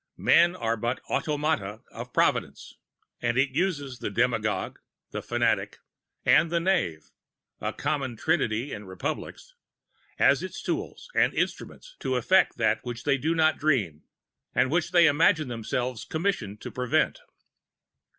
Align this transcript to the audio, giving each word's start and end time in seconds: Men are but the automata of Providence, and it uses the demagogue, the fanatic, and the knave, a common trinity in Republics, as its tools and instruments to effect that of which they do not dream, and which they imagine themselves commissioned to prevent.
Men 0.17 0.55
are 0.55 0.77
but 0.77 0.95
the 1.07 1.13
automata 1.13 1.83
of 1.91 2.11
Providence, 2.11 2.73
and 3.21 3.37
it 3.37 3.51
uses 3.51 3.99
the 3.99 4.09
demagogue, 4.09 4.79
the 5.11 5.21
fanatic, 5.21 5.77
and 6.25 6.49
the 6.49 6.59
knave, 6.59 7.11
a 7.59 7.71
common 7.71 8.15
trinity 8.15 8.73
in 8.73 8.85
Republics, 8.85 9.53
as 10.17 10.41
its 10.41 10.59
tools 10.63 11.07
and 11.13 11.35
instruments 11.35 11.97
to 11.99 12.15
effect 12.15 12.57
that 12.57 12.79
of 12.79 12.83
which 12.83 13.03
they 13.03 13.19
do 13.19 13.35
not 13.35 13.59
dream, 13.59 14.01
and 14.55 14.71
which 14.71 14.89
they 14.89 15.05
imagine 15.05 15.49
themselves 15.49 16.03
commissioned 16.03 16.61
to 16.61 16.71
prevent. 16.71 17.19